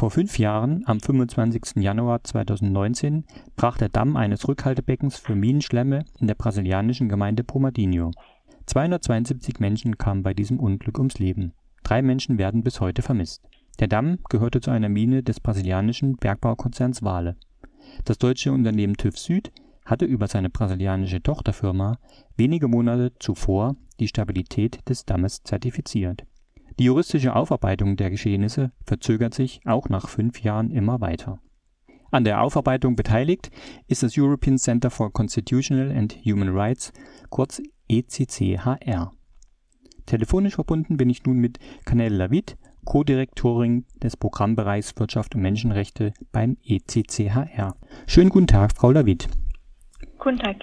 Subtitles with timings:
[0.00, 1.82] Vor fünf Jahren, am 25.
[1.82, 8.10] Januar 2019, brach der Damm eines Rückhaltebeckens für Minenschlemme in der brasilianischen Gemeinde Brumadinho.
[8.64, 11.52] 272 Menschen kamen bei diesem Unglück ums Leben.
[11.82, 13.42] Drei Menschen werden bis heute vermisst.
[13.78, 17.36] Der Damm gehörte zu einer Mine des brasilianischen Bergbaukonzerns Vale.
[18.06, 19.52] Das deutsche Unternehmen TÜV Süd
[19.84, 21.98] hatte über seine brasilianische Tochterfirma
[22.38, 26.24] wenige Monate zuvor die Stabilität des Dammes zertifiziert.
[26.80, 31.38] Die juristische Aufarbeitung der Geschehnisse verzögert sich auch nach fünf Jahren immer weiter.
[32.10, 33.50] An der Aufarbeitung beteiligt
[33.86, 36.94] ist das European Center for Constitutional and Human Rights,
[37.28, 39.12] kurz ECCHR.
[40.06, 46.56] Telefonisch verbunden bin ich nun mit Canelle Lavid, Co-Direktorin des Programmbereichs Wirtschaft und Menschenrechte beim
[46.64, 47.76] ECCHR.
[48.06, 49.28] Schönen guten Tag, Frau Lavid.
[50.18, 50.56] Guten Tag.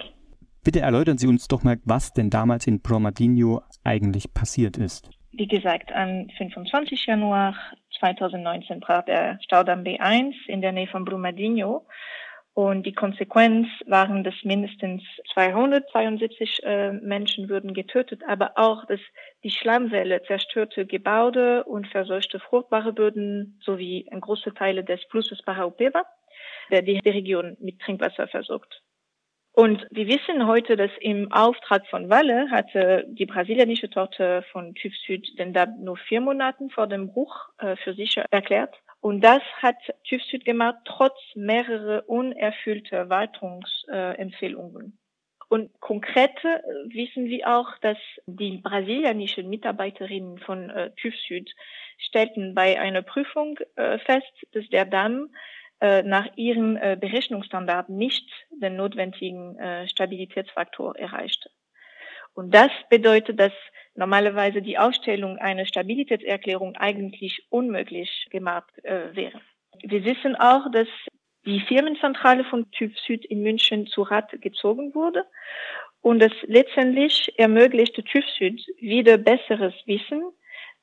[0.64, 5.10] Bitte erläutern Sie uns doch mal, was denn damals in Brumadinho eigentlich passiert ist.
[5.32, 7.06] Wie gesagt, am 25.
[7.06, 7.54] Januar
[7.98, 11.86] 2019 brach der Staudamm B1 in der Nähe von Brumadinho
[12.54, 15.02] und die Konsequenz waren, dass mindestens
[15.34, 19.00] 272 äh, Menschen würden getötet, aber auch, dass
[19.44, 26.04] die Schlammwelle zerstörte Gebäude und verseuchte fruchtbare Böden sowie große Teile des Flusses Paraupeba,
[26.70, 28.82] der die Region mit Trinkwasser versorgt.
[29.58, 34.94] Und wir wissen heute, dass im Auftrag von Walle hatte die brasilianische Tochter von TÜV
[35.04, 38.72] Süd den DAB nur vier Monaten vor dem Bruch äh, für sicher erklärt.
[39.00, 39.74] Und das hat
[40.08, 44.96] TÜV Süd gemacht, trotz mehrerer unerfüllter Wartungsempfehlungen.
[45.48, 46.60] Und konkret äh,
[46.94, 51.52] wissen wir auch, dass die brasilianischen Mitarbeiterinnen von äh, TÜV Süd
[51.98, 55.30] stellten bei einer Prüfung fest, dass der Damm
[55.80, 61.48] nach ihren äh, Berechnungsstandards nicht den notwendigen äh, Stabilitätsfaktor erreicht.
[62.34, 63.52] Und das bedeutet, dass
[63.94, 69.40] normalerweise die Ausstellung einer Stabilitätserklärung eigentlich unmöglich gemacht äh, wäre.
[69.82, 70.88] Wir wissen auch, dass
[71.44, 75.24] die Firmenzentrale von TÜV Süd in München zu Rat gezogen wurde
[76.00, 80.22] und es letztendlich ermöglichte TÜV Süd wieder besseres Wissen,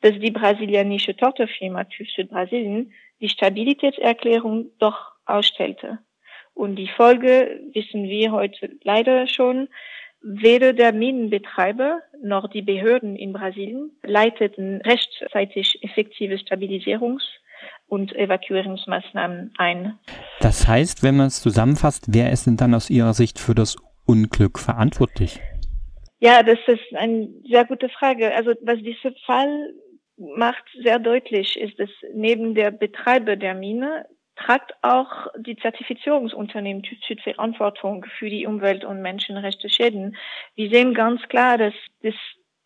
[0.01, 2.91] dass die brasilianische Tochterfirma TÜV Süd Brasilien
[3.25, 5.97] die Stabilitätserklärung doch ausstellte.
[6.53, 9.67] Und die Folge wissen wir heute leider schon.
[10.21, 17.27] Weder der Minenbetreiber noch die Behörden in Brasilien leiteten rechtzeitig effektive Stabilisierungs-
[17.87, 19.99] und Evakuierungsmaßnahmen ein.
[20.39, 23.75] Das heißt, wenn man es zusammenfasst, wer ist denn dann aus Ihrer Sicht für das
[24.05, 25.39] Unglück verantwortlich?
[26.19, 28.33] Ja, das ist eine sehr gute Frage.
[28.35, 29.73] Also was dieser Fall
[30.17, 34.05] macht sehr deutlich, ist, dass neben der Betreiber der Mine
[34.35, 40.17] tragt auch die Zertifizierungsunternehmen TÜV Verantwortung für die Umwelt- und Menschenrechte Schäden.
[40.55, 42.15] Wir sehen ganz klar, dass das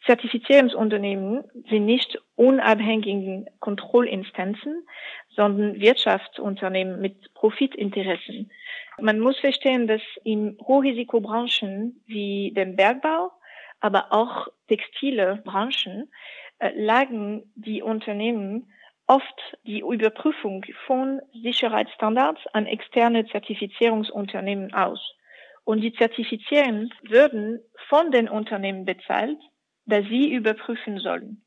[0.06, 4.88] Zertifizierungsunternehmen sind nicht unabhängigen Kontrollinstanzen,
[5.36, 8.50] sondern Wirtschaftsunternehmen mit Profitinteressen.
[9.00, 13.32] Man muss verstehen, dass in Hochrisikobranchen wie dem Bergbau,
[13.82, 16.10] aber auch textile Branchen
[16.76, 18.72] lagen die Unternehmen
[19.08, 25.00] oft die Überprüfung von Sicherheitsstandards an externe Zertifizierungsunternehmen aus.
[25.64, 29.38] Und die Zertifizierungen würden von den Unternehmen bezahlt,
[29.86, 31.44] da sie überprüfen sollen.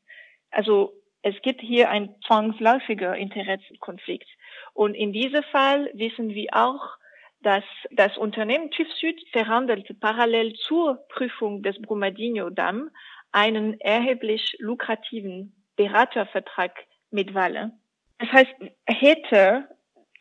[0.51, 4.27] Also es gibt hier ein zwangsläufiger Interessenkonflikt.
[4.73, 6.97] Und in diesem Fall wissen wir auch,
[7.41, 12.89] dass das Unternehmen TÜV Süd verhandelte parallel zur Prüfung des Brumadinho-Damm
[13.33, 16.71] einen erheblich lukrativen Beratervertrag
[17.11, 17.71] mit Walle.
[18.19, 18.53] Das heißt,
[18.85, 19.67] hätte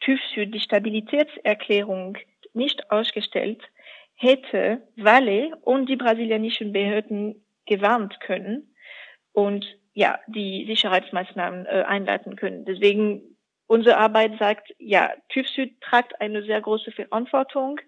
[0.01, 2.19] TÜV Süd die Stabilitätserklärung
[2.55, 3.63] nicht ausgestellt,
[4.15, 8.75] hätte Walle und die brasilianischen Behörden gewarnt können
[9.33, 12.65] und ja, die Sicherheitsmaßnahmen äh, einleiten können.
[12.65, 13.33] Deswegen
[13.73, 17.81] Unsere Arbeit sagt, ja, TÜV Süd tragt eine sehr große Verantwortung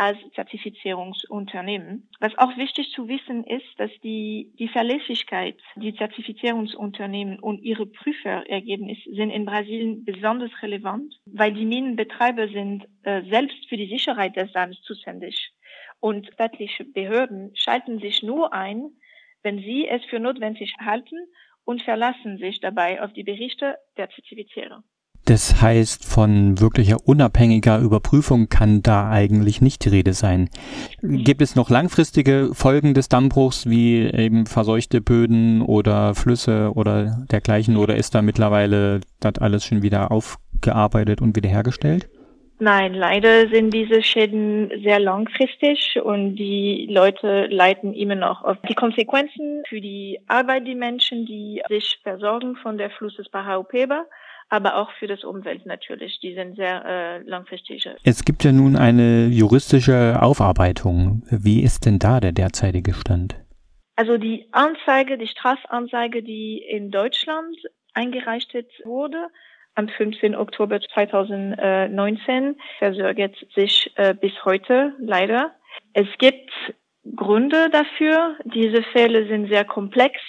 [0.00, 2.08] als Zertifizierungsunternehmen.
[2.20, 9.14] Was auch wichtig zu wissen ist, dass die, die Verlässlichkeit, die Zertifizierungsunternehmen und ihre Prüferergebnisse
[9.14, 14.50] sind in Brasilien besonders relevant, weil die Minenbetreiber sind äh, selbst für die Sicherheit des
[14.54, 15.52] Landes zuständig.
[16.00, 18.92] Und staatliche Behörden schalten sich nur ein,
[19.42, 21.26] wenn sie es für notwendig halten
[21.64, 24.82] und verlassen sich dabei auf die Berichte der Zertifizierer.
[25.30, 30.50] Das heißt, von wirklicher unabhängiger Überprüfung kann da eigentlich nicht die Rede sein.
[31.02, 37.76] Gibt es noch langfristige Folgen des Dammbruchs, wie eben verseuchte Böden oder Flüsse oder dergleichen,
[37.76, 42.08] oder ist da mittlerweile das alles schon wieder aufgearbeitet und wiederhergestellt?
[42.58, 48.74] Nein, leider sind diese Schäden sehr langfristig und die Leute leiden immer noch auf die
[48.74, 54.06] Konsequenzen für die Arbeit, die Menschen, die sich versorgen von der Fluss des Paraupeba
[54.50, 56.18] aber auch für das Umwelt natürlich.
[56.20, 57.88] Die sind sehr äh, langfristig.
[58.02, 61.22] Es gibt ja nun eine juristische Aufarbeitung.
[61.30, 63.36] Wie ist denn da der derzeitige Stand?
[63.96, 67.56] Also die Anzeige, die Strafanzeige, die in Deutschland
[67.94, 68.52] eingereicht
[68.84, 69.28] wurde,
[69.74, 70.34] am 15.
[70.34, 75.52] Oktober 2019, versögert sich äh, bis heute leider.
[75.92, 76.50] Es gibt
[77.14, 78.36] Gründe dafür.
[78.44, 80.20] Diese Fälle sind sehr komplex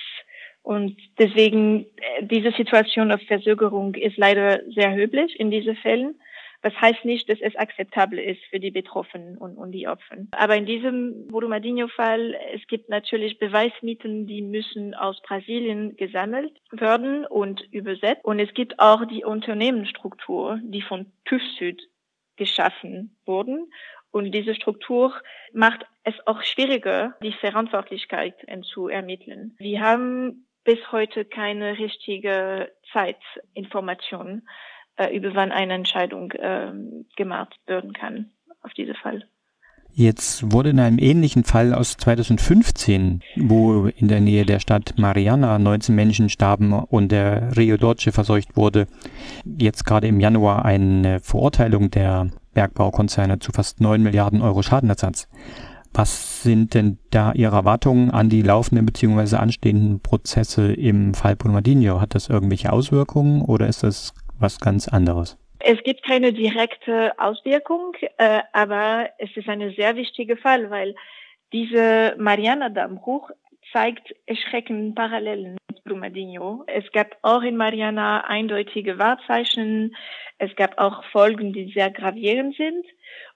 [0.64, 6.20] und deswegen äh, diese Situation auf Verzögerung ist leider sehr üblich in diesen Fällen.
[6.62, 10.18] Das heißt nicht, dass es akzeptabel ist für die Betroffenen und, und die Opfer.
[10.32, 17.62] Aber in diesem Brumadinho-Fall, es gibt natürlich Beweismieten, die müssen aus Brasilien gesammelt werden und
[17.72, 18.24] übersetzt.
[18.24, 21.90] Und es gibt auch die Unternehmensstruktur, die von TÜV Süd
[22.36, 23.72] geschaffen wurden.
[24.12, 25.14] Und diese Struktur
[25.54, 29.56] macht es auch schwieriger, die Verantwortlichkeit zu ermitteln.
[29.58, 34.48] Wir haben bis heute keine richtige Zeitinformation
[34.98, 36.72] äh, über wann eine Entscheidung äh,
[37.16, 38.32] gemacht werden kann
[38.62, 39.26] auf diese Fall.
[39.94, 45.60] Jetzt wurde in einem ähnlichen Fall aus 2015, wo in der Nähe der Stadt Mariana
[45.60, 48.88] 19 Menschen starben und der Rio Doce verseucht wurde,
[49.44, 55.28] jetzt gerade im Januar eine Verurteilung der Bergbaukonzerne zu fast 9 Milliarden Euro Schadenersatz.
[55.94, 59.36] Was sind denn da Ihre Erwartungen an die laufenden bzw.
[59.36, 62.00] anstehenden Prozesse im Fall Brumadinho?
[62.00, 65.38] Hat das irgendwelche Auswirkungen oder ist das was ganz anderes?
[65.60, 70.96] Es gibt keine direkte Auswirkung, äh, aber es ist ein sehr wichtiger Fall, weil
[71.54, 73.30] diese Mariana-Dammbruch
[73.72, 76.64] zeigt erschreckende Parallelen mit Brumadinho.
[76.68, 79.96] Es gab auch in Mariana eindeutige Wahrzeichen.
[80.38, 82.86] Es gab auch Folgen, die sehr gravierend sind.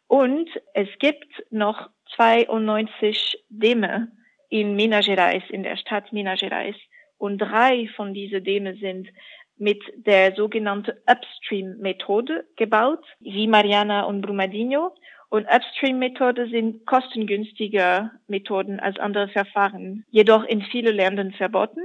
[0.08, 4.12] Und es gibt noch 92 Dämme
[4.50, 6.76] in Minas Gerais, in der Stadt Minas Gerais.
[7.18, 9.10] Und drei von diesen Dämme sind
[9.58, 14.94] mit der sogenannten Upstream-Methode gebaut, wie Mariana und Brumadinho.
[15.30, 21.82] Und Upstream-Methode sind kostengünstiger Methoden als andere Verfahren, jedoch in vielen Ländern verboten.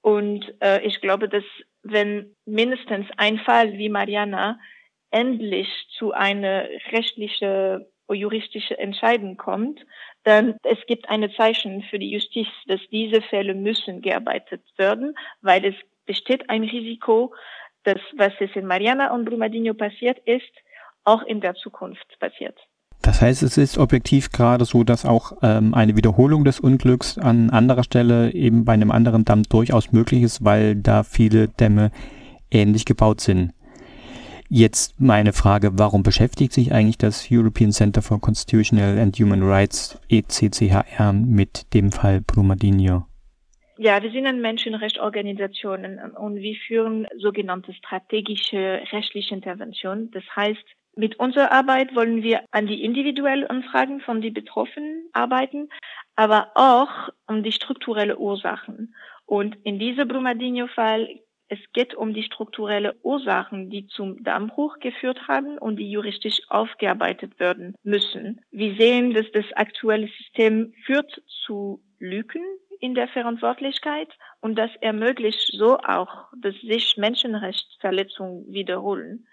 [0.00, 1.44] Und äh, ich glaube, dass
[1.82, 4.58] wenn mindestens ein Fall wie Mariana
[5.16, 5.68] endlich
[5.98, 9.80] zu einer rechtlichen juristische Entscheidung kommt,
[10.22, 15.64] dann es gibt eine Zeichen für die Justiz, dass diese Fälle müssen gearbeitet werden, weil
[15.64, 15.74] es
[16.04, 17.34] besteht ein Risiko,
[17.82, 20.52] dass was es in Mariana und Brumadinho passiert ist,
[21.04, 22.56] auch in der Zukunft passiert.
[23.02, 27.50] Das heißt, es ist objektiv gerade so, dass auch ähm, eine Wiederholung des Unglücks an
[27.50, 31.90] anderer Stelle eben bei einem anderen Damm durchaus möglich ist, weil da viele Dämme
[32.50, 33.52] ähnlich gebaut sind.
[34.48, 39.98] Jetzt meine Frage, warum beschäftigt sich eigentlich das European Center for Constitutional and Human Rights
[40.08, 43.06] ECCHR mit dem Fall Brumadinho?
[43.78, 45.84] Ja, wir sind eine Menschenrechtsorganisation
[46.16, 50.10] und wir führen sogenannte strategische rechtliche Intervention.
[50.12, 50.64] Das heißt,
[50.94, 55.68] mit unserer Arbeit wollen wir an die individuellen Anfragen von den Betroffenen arbeiten,
[56.14, 58.94] aber auch um die strukturellen Ursachen.
[59.26, 61.08] Und in diesem Brumadinho-Fall
[61.48, 67.38] es geht um die strukturellen Ursachen, die zum Dammbruch geführt haben und die juristisch aufgearbeitet
[67.38, 68.40] werden müssen.
[68.50, 72.42] Wir sehen, dass das aktuelle System führt zu Lücken
[72.80, 74.08] in der Verantwortlichkeit
[74.40, 79.26] und das ermöglicht so auch, dass sich Menschenrechtsverletzungen wiederholen.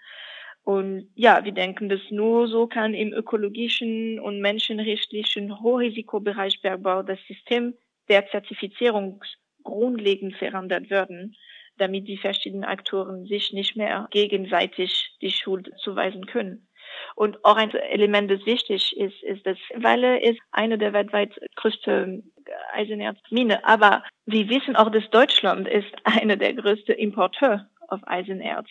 [0.62, 7.18] Und ja, wir denken, dass nur so kann im ökologischen und menschenrechtlichen Hochrisikobereich Bergbau das
[7.28, 7.74] System
[8.08, 9.22] der Zertifizierung
[9.62, 11.36] grundlegend verändert werden,
[11.78, 16.68] damit die verschiedenen Aktoren sich nicht mehr gegenseitig die Schuld zuweisen können.
[17.16, 22.32] Und auch ein Element, das wichtig ist, ist, dass Walle ist eine der weltweit größten
[22.72, 23.64] Eisenerzmine.
[23.64, 28.68] Aber wir wissen auch, dass Deutschland ist eine der größten Importeure auf Eisenerz.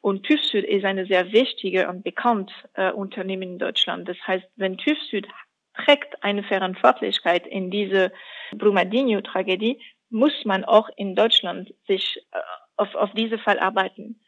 [0.00, 4.08] Und TÜV Süd ist eine sehr wichtige und bekannte äh, Unternehmen in Deutschland.
[4.08, 5.26] Das heißt, wenn TÜV Süd
[5.74, 8.12] trägt eine Verantwortlichkeit in diese
[8.52, 9.80] Brumadinho-Tragödie,
[10.14, 12.38] muss man auch in Deutschland sich äh,
[12.76, 14.20] auf, auf diese Fall arbeiten.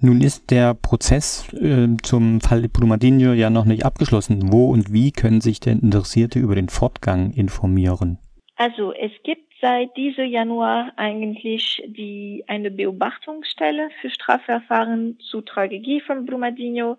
[0.00, 4.52] Nun ist der Prozess äh, zum Fall Brumadinho ja noch nicht abgeschlossen.
[4.52, 8.18] Wo und wie können sich denn Interessierte über den Fortgang informieren?
[8.56, 16.26] Also es gibt seit diesem Januar eigentlich die, eine Beobachtungsstelle für Strafverfahren zu Tragödie von
[16.26, 16.96] Brumadinho.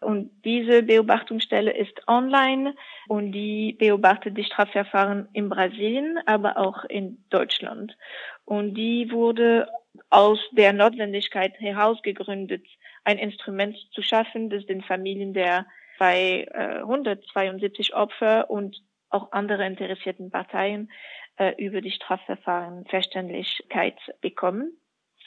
[0.00, 2.74] Und diese Beobachtungsstelle ist online
[3.08, 7.96] und die beobachtet die Strafverfahren in Brasilien, aber auch in Deutschland.
[8.44, 9.68] Und die wurde
[10.10, 12.64] aus der Notwendigkeit heraus gegründet,
[13.04, 15.66] ein Instrument zu schaffen, das den Familien der
[15.98, 20.92] 272 Opfer und auch andere interessierten Parteien
[21.36, 24.77] äh, über die Strafverfahren Verständlichkeit bekommen.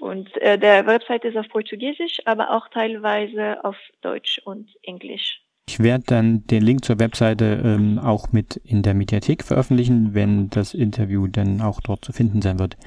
[0.01, 5.39] Und äh, der Website ist auf Portugiesisch, aber auch teilweise auf Deutsch und Englisch.
[5.69, 10.49] Ich werde dann den Link zur Webseite ähm, auch mit in der Mediathek veröffentlichen, wenn
[10.49, 12.77] das Interview dann auch dort zu finden sein wird.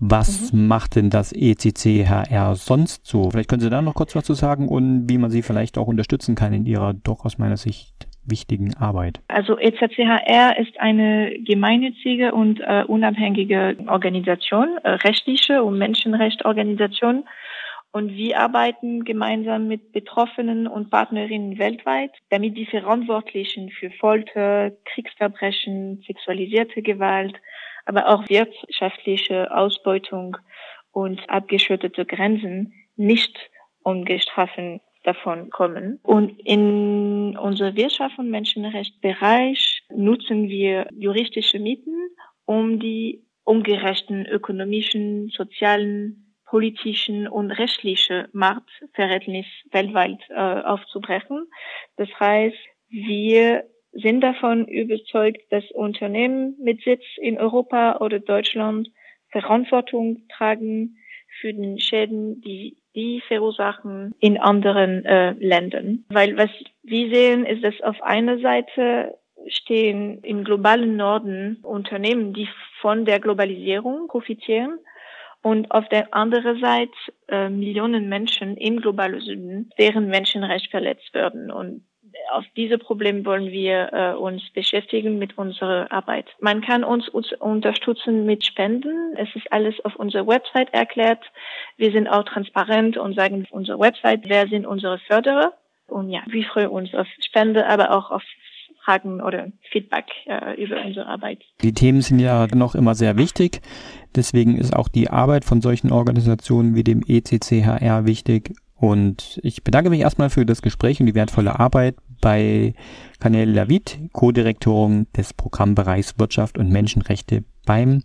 [0.00, 0.66] Was mhm.
[0.66, 3.30] macht denn das ECCHR sonst so?
[3.30, 5.88] Vielleicht können Sie da noch kurz was zu sagen und wie man Sie vielleicht auch
[5.88, 9.20] unterstützen kann in Ihrer doch aus meiner Sicht wichtigen Arbeit.
[9.28, 17.24] Also ECCHR ist eine gemeinnützige und äh, unabhängige Organisation, äh, rechtliche und Menschenrechtsorganisation
[17.96, 26.04] und wir arbeiten gemeinsam mit Betroffenen und Partnerinnen weltweit, damit die Verantwortlichen für Folter, Kriegsverbrechen,
[26.06, 27.40] sexualisierte Gewalt,
[27.86, 30.36] aber auch wirtschaftliche Ausbeutung
[30.92, 33.50] und abgeschottete Grenzen nicht
[33.82, 36.00] ungestraft davon kommen.
[36.02, 41.94] Und in unserem Wirtschaft- und Menschenrechtsbereich nutzen wir juristische Mieten,
[42.44, 51.46] um die ungerechten ökonomischen, sozialen politischen und rechtlichen Machtverhältnis weltweit äh, aufzubrechen.
[51.96, 52.56] Das heißt,
[52.88, 58.88] wir sind davon überzeugt, dass Unternehmen mit Sitz in Europa oder Deutschland
[59.30, 60.96] Verantwortung tragen
[61.40, 66.04] für den Schäden, die die verursachen in anderen äh, Ländern.
[66.08, 66.50] Weil was
[66.82, 69.16] wir sehen, ist, dass auf einer Seite
[69.48, 72.48] stehen im globalen Norden Unternehmen, die
[72.80, 74.78] von der Globalisierung profitieren
[75.42, 76.92] und auf der anderen Seite
[77.28, 81.52] äh, Millionen Menschen im globalen Süden, deren Menschenrechte verletzt werden.
[81.52, 81.84] Und
[82.32, 86.26] auf diese Probleme wollen wir äh, uns beschäftigen mit unserer Arbeit.
[86.40, 89.14] Man kann uns, uns unterstützen mit Spenden.
[89.16, 91.20] Es ist alles auf unserer Website erklärt.
[91.76, 95.52] Wir sind auch transparent und sagen auf unserer Website, wer sind unsere Förderer.
[95.88, 98.22] Und ja, wir freuen uns auf Spende, aber auch auf
[98.84, 101.42] Fragen oder Feedback äh, über unsere Arbeit.
[101.62, 103.60] Die Themen sind ja noch immer sehr wichtig.
[104.14, 108.54] Deswegen ist auch die Arbeit von solchen Organisationen wie dem ECCHR wichtig.
[108.76, 112.74] Und ich bedanke mich erstmal für das Gespräch und die wertvolle Arbeit bei
[113.20, 118.02] Kanel Lavid, Co-Direktorin des Programmbereichs Wirtschaft und Menschenrechte beim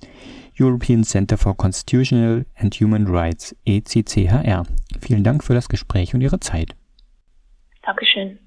[0.59, 4.63] European Center for Constitutional and Human Rights, ECCHR.
[4.99, 6.75] Vielen Dank für das Gespräch und Ihre Zeit.
[7.83, 8.37] Dankeschön.